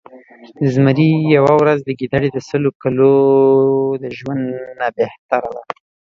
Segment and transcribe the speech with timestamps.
[0.57, 3.15] د زمري يؤه ورځ د ګیدړ د سلو کالو
[4.01, 4.43] د ژؤند
[4.79, 5.61] نه بهتره ده